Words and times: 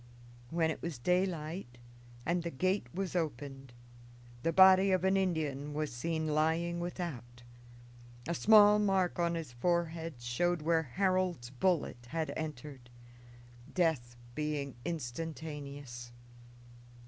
When 0.49 0.71
it 0.71 0.81
was 0.81 0.97
daylight, 0.97 1.77
and 2.25 2.41
the 2.41 2.49
gate 2.49 2.87
was 2.91 3.15
opened, 3.15 3.71
the 4.41 4.51
body 4.51 4.89
of 4.89 5.03
an 5.03 5.15
Indian 5.15 5.75
was 5.75 5.93
seen 5.93 6.25
lying 6.25 6.79
without; 6.79 7.43
a 8.27 8.33
small 8.33 8.79
mark 8.79 9.19
on 9.19 9.35
his 9.35 9.51
forehead 9.51 10.15
showed 10.19 10.63
where 10.63 10.81
Harold's 10.81 11.51
bullet 11.51 12.07
had 12.07 12.33
entered; 12.35 12.89
death 13.75 14.15
being 14.33 14.73
instantaneous. 14.85 16.11